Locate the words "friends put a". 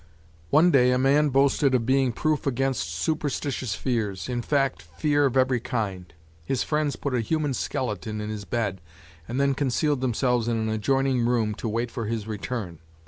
6.63-7.21